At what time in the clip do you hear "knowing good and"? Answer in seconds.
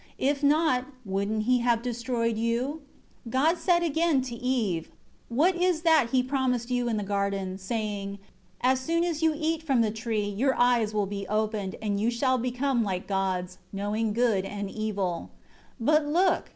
13.71-14.71